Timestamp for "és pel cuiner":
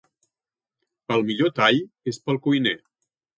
2.13-2.75